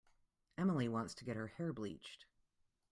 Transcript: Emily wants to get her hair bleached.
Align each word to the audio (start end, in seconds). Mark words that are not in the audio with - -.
Emily 0.57 0.87
wants 0.89 1.13
to 1.13 1.25
get 1.25 1.35
her 1.37 1.45
hair 1.45 1.71
bleached. 1.73 2.25